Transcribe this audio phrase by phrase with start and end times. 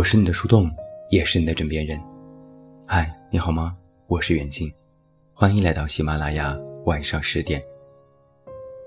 [0.00, 0.70] 我是你的树洞，
[1.10, 2.00] 也是你的枕边人。
[2.86, 3.76] 嗨，你好吗？
[4.06, 4.72] 我是远近，
[5.34, 7.62] 欢迎来到喜马拉雅晚上十点。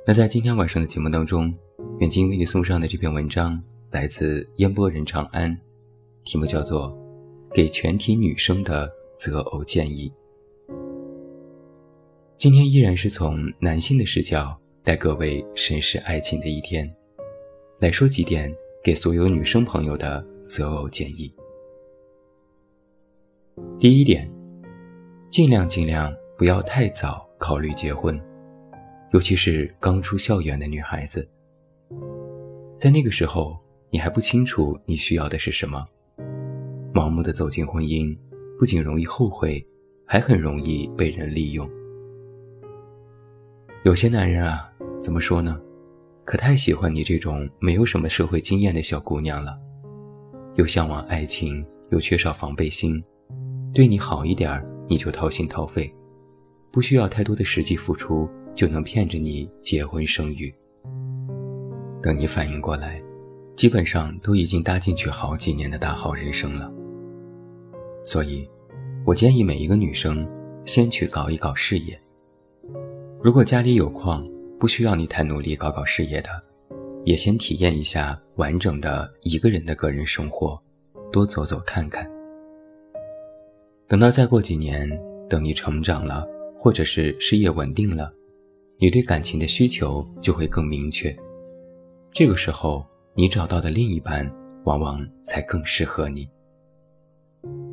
[0.08, 1.54] 那在今天晚上的节目当中，
[2.00, 3.62] 远近为你送上的这篇文章
[3.92, 5.56] 来自烟波人长安，
[6.24, 6.90] 题目叫做
[7.54, 10.12] 《给全体女生的择偶建议》。
[12.38, 16.92] 今天依然是从男性的视角带各位审视爱情的一天，
[17.78, 18.52] 来说几点
[18.84, 20.33] 给所有女生朋友的。
[20.48, 21.34] 择偶建议：
[23.80, 24.30] 第一点，
[25.30, 28.20] 尽量尽量不要太早考虑结婚，
[29.12, 31.28] 尤其是刚出校园的女孩子。
[32.78, 33.58] 在那个时候，
[33.90, 35.86] 你还不清楚你需要的是什么，
[36.94, 38.16] 盲目的走进婚姻，
[38.60, 39.66] 不仅容易后悔，
[40.06, 41.68] 还很容易被人利用。
[43.84, 45.60] 有些男人啊，怎么说呢？
[46.26, 49.58] 可太喜欢你这种没有什么社会经验的小姑娘了。
[50.56, 53.04] 又向往爱情，又缺少防备心，
[53.74, 55.92] 对你好一点儿你就掏心掏肺，
[56.72, 60.54] 不需要太多的实际付出，就能骗着你结婚生育。
[62.02, 63.02] 等你反应过来，
[63.56, 66.72] 基本上都已经搭进去好几年的大好人生了。
[68.04, 68.48] 所以，
[69.06, 70.28] 我建议每一个女生
[70.66, 72.00] 先去搞一搞事业。
[73.22, 74.28] 如果家里有矿，
[74.60, 76.30] 不需要你太努力搞搞事业的。
[77.06, 80.62] 也先体验一下完整的一个人的个人生活，
[81.12, 82.10] 多走走看看。
[83.88, 84.90] 等到再过几年，
[85.30, 86.26] 等你成长了，
[86.58, 88.12] 或者是事业稳定了，
[88.78, 91.16] 你对感情的需求就会更明确。
[92.12, 94.30] 这个时候，你找到的另一半
[94.64, 96.28] 往往才更适合你。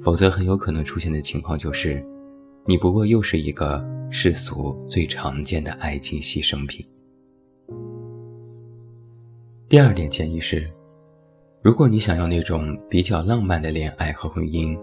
[0.03, 2.05] 否则，很有可能出现的情况就是，
[2.67, 6.85] 你不过又是一个世俗最常见的爱情牺牲品。
[9.71, 10.69] 第二点建议是，
[11.63, 14.77] 如果你想要那种比较浪漫的恋爱和婚姻，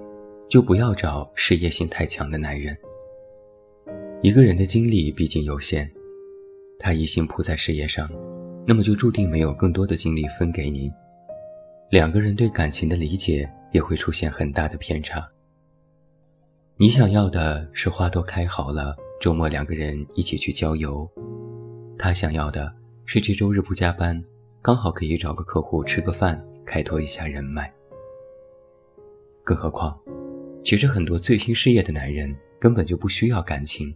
[0.48, 2.74] 就不要找事业心太强的男人。
[4.22, 5.92] 一个人的精力毕竟有限，
[6.80, 8.09] 他一心扑在事业上，
[8.66, 10.90] 那么就注定没有更多的精力分给你。
[11.90, 15.30] 两个人对感情的理解也会出现很大的偏差。
[16.78, 21.06] 你想要的是花都开好了，周末两个人一起去郊游；
[22.00, 22.74] 他想要的
[23.06, 24.24] 是这周日不加班。
[24.68, 27.74] 刚好可以找个客户吃个饭，开拓一下人脉。
[29.42, 29.98] 更何况，
[30.62, 33.96] 其实很多醉心事业的男人根本就不需要感情，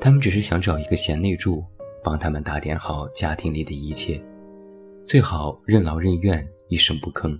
[0.00, 1.64] 他们只是想找一个贤内助，
[2.04, 4.22] 帮他们打点好家庭里的一切，
[5.04, 7.36] 最好任劳任怨，一声不吭。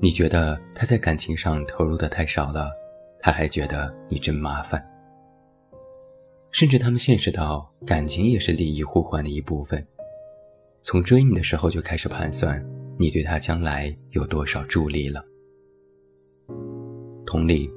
[0.00, 2.70] 你觉得他在感情上投入的太少了，
[3.20, 4.82] 他还觉得你真麻烦。
[6.50, 9.86] 甚至他们现实到，感情也是利益互换的一部分。
[10.82, 12.64] 从追你的时候就开始盘算，
[12.98, 15.22] 你对他将来有多少助力了。
[17.26, 17.70] 同理，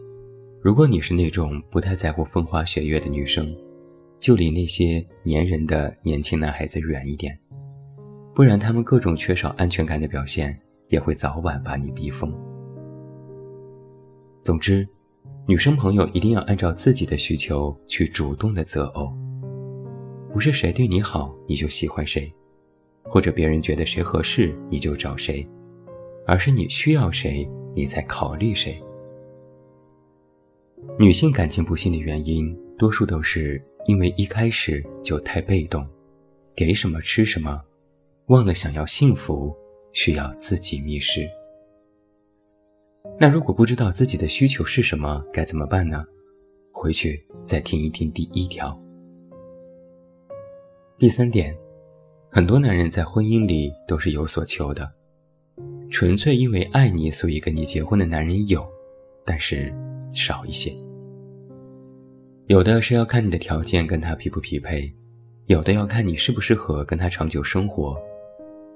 [0.61, 3.53] 如果你是那种不太在乎风花雪月的女生，
[4.19, 7.37] 就离那些粘人的年轻男孩子远一点，
[8.33, 12.33] 不然他们各种缺少安全感的表现，也会早晚把你逼疯。
[14.41, 14.87] 总之，
[15.45, 19.13] 女生朋友一定要按照自己的需求去主动的择偶，
[20.31, 22.33] 不是谁对你好你就喜欢谁。
[23.03, 25.47] 或者别人觉得谁合适你就找谁，
[26.25, 28.81] 而是你需要谁你才考虑谁。
[30.97, 35.87] 女性感情不幸的原因，多数都是因为一开始就太被动，
[36.55, 37.61] 给什么吃什么，
[38.27, 39.55] 忘了想要幸福
[39.91, 41.27] 需要自己觅食。
[43.19, 46.05] 那如果不知道自己的需求是什么，该怎么办呢？
[46.71, 48.77] 回去再听一听第一条。
[50.97, 51.62] 第三点。
[52.35, 54.91] 很多男人在婚姻里都是有所求的，
[55.91, 58.67] 纯粹因为爱你所以跟你结婚的男人有，
[59.23, 59.71] 但是
[60.11, 60.73] 少一些。
[62.47, 64.91] 有的是要看你的条件跟他匹不匹配，
[65.45, 67.95] 有的要看你适不适合跟他长久生活，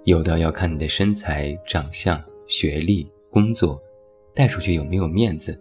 [0.04, 3.82] 有的要看你的身材、长相、学历、工作，
[4.36, 5.60] 带出去有没有面子，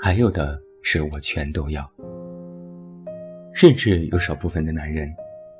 [0.00, 1.90] 还有的是我全都要。
[3.52, 5.12] 甚至有少部分的男人。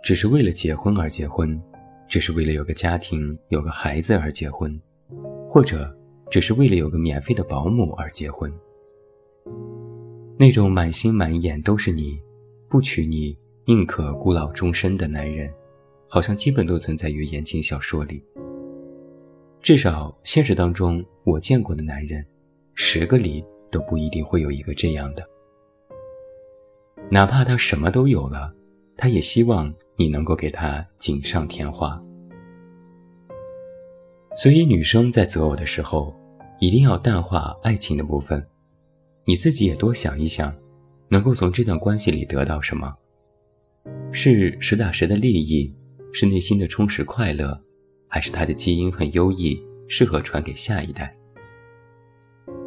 [0.05, 1.59] 只是为了结婚而结婚，
[2.07, 4.71] 只是为了有个家庭、有个孩子而结婚，
[5.49, 5.91] 或者
[6.31, 8.53] 只是为了有个免费的保姆而结婚。
[10.39, 12.21] 那种满心满眼都是你，
[12.69, 13.35] 不娶你
[13.65, 15.51] 宁可孤老终身的男人，
[16.07, 18.23] 好像基本都存在于言情小说里。
[19.63, 22.23] 至少现实当中，我见过的男人，
[22.75, 23.43] 十个里
[23.73, 25.27] 都不一定会有一个这样的。
[27.11, 28.55] 哪怕他什么都有了，
[28.99, 29.75] 他也希望。
[29.97, 32.03] 你能够给他锦上添花，
[34.37, 36.15] 所以女生在择偶的时候
[36.59, 38.45] 一定要淡化爱情的部分，
[39.25, 40.53] 你自己也多想一想，
[41.09, 42.93] 能够从这段关系里得到什么？
[44.11, 45.73] 是实打实的利益，
[46.13, 47.61] 是内心的充实快乐，
[48.09, 51.13] 还是他的基因很优异，适合传给下一代？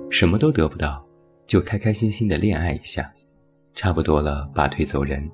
[0.09, 1.05] 什么都得不到，
[1.45, 3.11] 就开开心心的恋爱一下，
[3.75, 5.29] 差不多了，拔腿走人。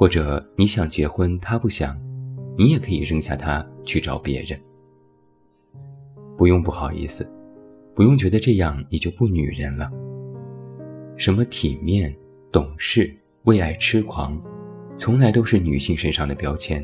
[0.00, 1.94] 或者你想结婚，他不想，
[2.56, 4.58] 你也可以扔下他去找别人。
[6.38, 7.30] 不用不好意思，
[7.94, 9.90] 不用觉得这样你就不女人了。
[11.18, 12.16] 什么体面、
[12.50, 14.42] 懂事、为爱痴狂，
[14.96, 16.82] 从来都是女性身上的标签。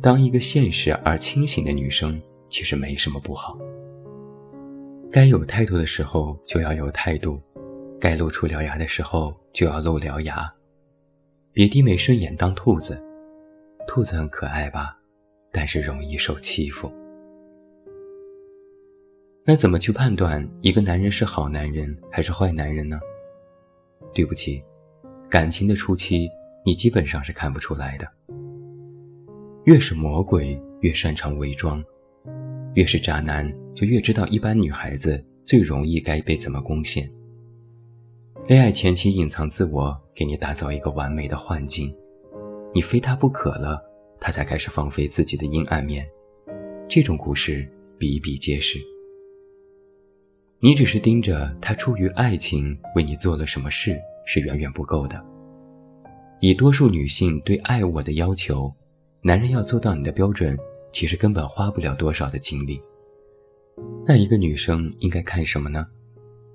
[0.00, 3.58] 当一个现实而清醒的女生，其实没什么不好。
[5.10, 7.42] 该有态度的时候就要有态度，
[7.98, 10.48] 该露出獠牙的时候就要露獠牙。
[11.54, 12.98] 别低眉顺眼当兔子，
[13.86, 14.98] 兔子很可爱吧，
[15.52, 16.90] 但是容易受欺负。
[19.44, 22.98] 那怎么去判断一个男人是好男人还是坏男人呢？
[24.14, 24.64] 对不起，
[25.28, 26.26] 感情的初期
[26.64, 28.08] 你基本上是看不出来的。
[29.64, 31.84] 越是魔鬼越擅长伪装，
[32.76, 37.06] 越是渣男就越知道一般女孩子最容易该被怎么攻陷。
[38.48, 41.94] 恋爱前期隐藏自我，给你打造一个完美的幻境，
[42.74, 43.80] 你非他不可了，
[44.20, 46.04] 他才开始放飞自己的阴暗面。
[46.88, 48.80] 这种故事比比皆是。
[50.58, 53.96] 你只是盯着他出于爱情为你做了什么事
[54.26, 55.24] 是远远不够的。
[56.40, 58.72] 以多数女性对爱我的要求，
[59.22, 60.58] 男人要做到你的标准，
[60.92, 62.80] 其实根本花不了多少的精力。
[64.04, 65.86] 那一个女生应该看什么呢？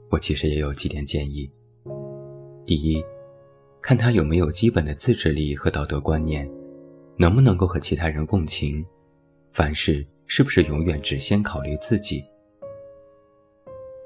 [0.09, 1.49] 我其实也有几点建议。
[2.67, 3.01] 第一，
[3.81, 6.45] 看他有没有基本的自制力和道德观念，
[7.15, 8.85] 能不能够和其他人共情，
[9.53, 12.21] 凡事是不是永远只先考虑自己，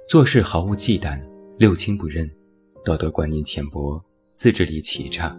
[0.08, 1.20] 做事毫无忌惮，
[1.58, 2.30] 六亲不认，
[2.86, 4.00] 道德观念浅薄，
[4.36, 5.36] 自制力奇差，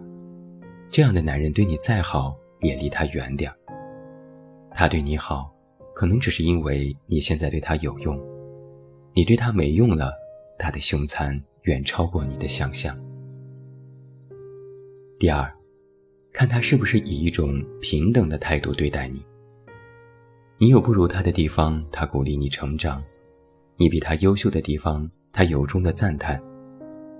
[0.90, 3.52] 这样的男人对你再好也离他远点。
[4.72, 5.54] 他对你好，
[5.94, 8.20] 可能只是因为你现在对他有用，
[9.14, 10.12] 你对他没用了，
[10.58, 13.00] 他的凶残远超过你的想象。
[15.22, 15.48] 第二，
[16.32, 19.24] 看他是不是以一种平等的态度对待你。
[20.58, 23.00] 你有不如他的地方，他鼓励你成长；
[23.76, 26.42] 你比他优秀的地方，他由衷的赞叹，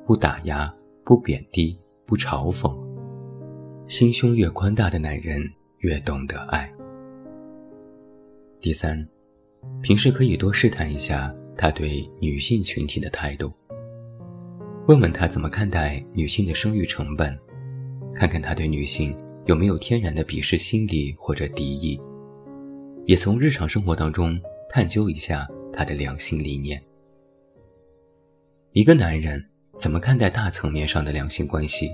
[0.04, 2.76] 不打压，不贬低，不嘲讽。
[3.87, 5.40] 心胸越宽大的男人
[5.78, 6.69] 越懂得爱。
[8.60, 9.08] 第三，
[9.81, 13.52] 平时可以多试探一下他对女性群体的态度，
[14.88, 17.38] 问问他怎么看待女性的生育成本。
[18.14, 19.17] 看看他对女性
[19.47, 22.00] 有没有天然的鄙视心理或者敌意，
[23.06, 24.38] 也从日常生活当中
[24.69, 26.82] 探究一下他的良性理念。
[28.73, 29.44] 一个男人
[29.79, 31.91] 怎么看待大层面上的良性关系，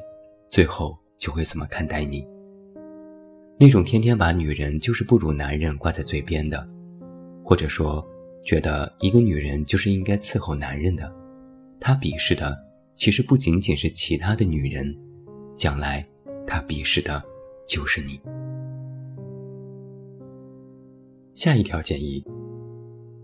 [0.51, 2.27] 最后就会怎么看待你。
[3.59, 6.69] 那种天天把女人就是不如男人挂在嘴边的，
[7.43, 8.07] 或者说
[8.45, 11.11] 觉得一个女人就是应该伺候男人的，
[11.81, 12.57] 他鄙视的
[12.97, 14.97] 其实不仅仅是其他的女人。
[15.59, 16.07] 将来，
[16.47, 17.21] 他鄙视的
[17.67, 18.19] 就是你。
[21.35, 22.25] 下一条建议，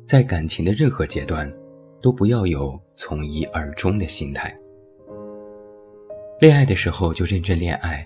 [0.04, 1.50] 在感情的任何阶段，
[2.02, 4.52] 都不要有从一而终的心态。
[6.40, 8.04] 恋爱的时候就认真恋爱，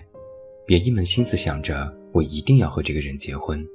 [0.63, 3.65] 别一门心思想着我一定要和这个人结婚。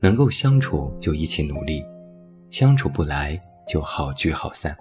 [0.00, 1.84] 能够相处就一起努力，
[2.48, 3.38] 相处不来
[3.68, 4.74] 就好聚好散。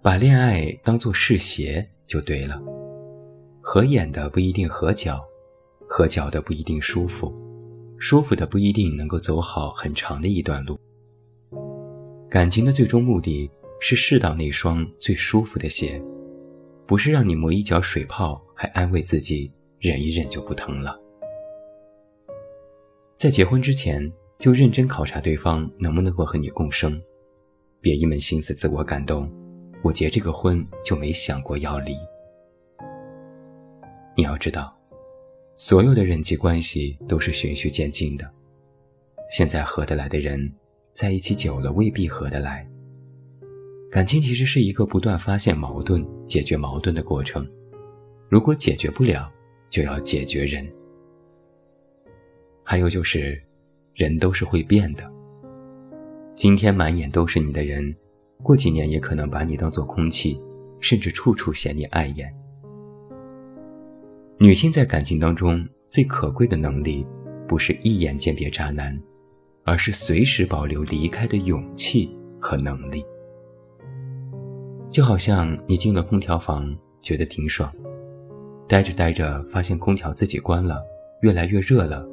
[0.00, 1.84] 把恋爱当做试鞋。
[2.10, 2.60] 就对了，
[3.60, 5.24] 合眼的不一定合脚，
[5.88, 7.32] 合脚的不一定舒服，
[7.98, 10.76] 舒服的不一定能够走好很长的一段路。
[12.28, 13.48] 感情的最终目的
[13.78, 16.02] 是试到那双最舒服的鞋，
[16.84, 19.48] 不是让你磨一脚水泡还安慰自己
[19.78, 21.00] 忍一忍就不疼了。
[23.16, 27.00] 在结婚之前就认真考察对方能不能够和你共生，
[27.80, 29.30] 别一门心思自我感动。
[29.82, 31.94] 我结这个婚就没想过要离。
[34.16, 34.76] 你要知道，
[35.56, 38.30] 所有的人际关系都是循序渐进的。
[39.30, 40.52] 现在合得来的人，
[40.92, 42.68] 在一起久了未必合得来。
[43.90, 47.48] 感情其实是一个不断发现矛盾、解决矛盾的过程。
[48.28, 49.32] 如果解决不了，
[49.68, 50.70] 就要解决人。
[52.62, 53.40] 还有就是，
[53.94, 55.04] 人都是会变的。
[56.34, 57.94] 今天满眼都是你的人。
[58.42, 60.40] 过几年也可能把你当做空气，
[60.80, 62.34] 甚至处处嫌你碍眼。
[64.38, 67.06] 女性在感情当中最可贵的能力，
[67.46, 68.98] 不是一眼鉴别渣男，
[69.64, 73.04] 而是随时保留离开的勇气和能力。
[74.90, 77.70] 就好像你进了空调房，觉得挺爽，
[78.66, 80.82] 待着待着发现空调自己关了，
[81.20, 82.04] 越来越热了，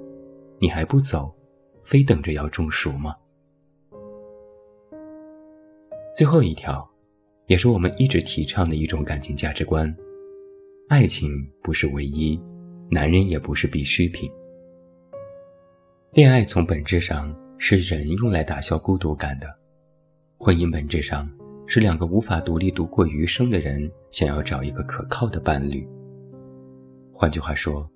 [0.60, 1.34] 你还不走，
[1.84, 3.16] 非等着要中暑吗？
[6.18, 6.84] 最后一条，
[7.46, 9.96] 也是我们一直提倡的一种感情价值观：
[10.90, 11.30] 爱情
[11.62, 12.42] 不是唯一，
[12.90, 14.28] 男人也不是必需品。
[16.14, 19.46] 恋爱从本质上是人用来打消孤独感的，
[20.40, 21.30] 婚姻本质上。
[21.68, 25.88] 是两个无法独立度过余生的人想要找一个可靠的伴侣。
[27.14, 27.88] 换句话说，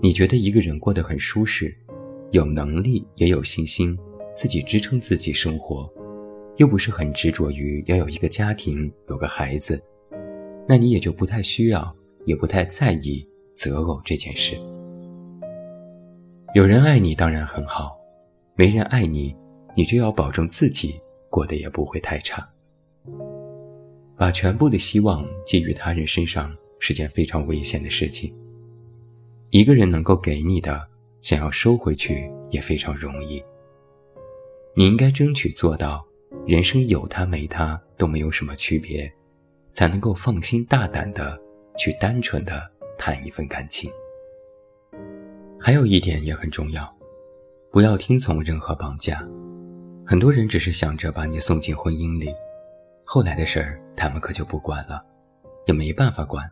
[0.00, 1.76] 你觉得一个人过得很舒适，
[2.30, 3.98] 有能力也有信心，
[4.32, 5.92] 自己支撑自己生活，
[6.58, 9.80] 又不是很执着于要有一个家庭、有个孩子，
[10.68, 14.56] 那你也就不太需要，也不太在意择偶这件事。
[16.54, 17.96] 有人爱你当然很好，
[18.56, 19.34] 没人爱你，
[19.76, 21.00] 你就要保证自己
[21.30, 22.46] 过得也不会太差。
[24.16, 28.34] 把全部的希望寄予他人身上是件非常危险的事情。
[29.50, 30.84] 一个人能够给你的，
[31.22, 33.40] 想要收回去也非常容易。
[34.74, 36.04] 你应该争取做到，
[36.46, 39.10] 人生有他没他都没有什么区别，
[39.72, 41.38] 才能够放心大胆的
[41.76, 42.62] 去单纯的
[42.98, 43.90] 谈一份感情。
[45.58, 46.96] 还有一点也很重要，
[47.70, 49.26] 不要听从任何绑架。
[50.06, 52.32] 很多人只是想着把你送进婚姻里。
[53.04, 55.04] 后来的事儿，他们可就不管了，
[55.66, 56.50] 也没办法管，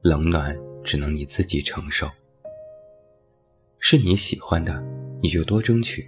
[0.00, 2.08] 冷暖只能你自己承受。
[3.78, 4.82] 是你喜欢的，
[5.20, 6.02] 你就多争取；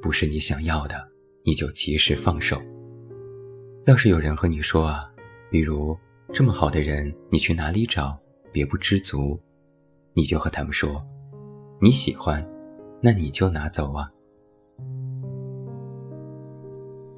[0.00, 1.08] 不是你想要的，
[1.46, 2.60] 你就及时放手。
[3.86, 5.12] 要是有人和你说啊，
[5.50, 5.96] 比如
[6.32, 8.18] 这么好的人，你去哪里找？
[8.50, 9.38] 别不知足，
[10.14, 11.04] 你就和他们说，
[11.82, 12.42] 你喜欢，
[13.02, 14.06] 那你就拿走啊。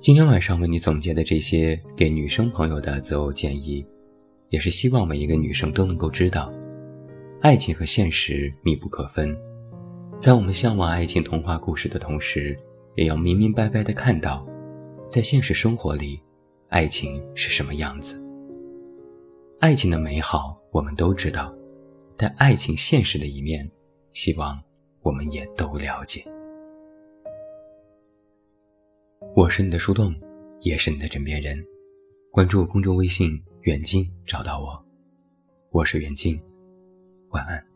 [0.00, 3.87] 今天晚上为你总结的这些给女生朋友的择偶建议，
[4.49, 6.52] 也是希望每一个女生都能够知道，
[7.42, 9.37] 爱情和现实密不可分。
[10.18, 12.59] 在我们向往爱情童话故事的同时，
[12.97, 14.47] 也要明明白白的看到，
[15.07, 16.21] 在现实生活里，
[16.69, 18.21] 爱情是什么样子。
[19.61, 21.55] 爱情的美好我们都知道，
[22.17, 23.71] 但爱情现实的一面，
[24.12, 24.59] 希望
[25.03, 26.25] 我们也都了解。
[29.35, 30.15] 我是你的树洞，
[30.61, 31.62] 也是你的枕边人。
[32.33, 34.85] 关注公众微信“远近”，找到我。
[35.71, 36.41] 我是远近，
[37.29, 37.75] 晚安。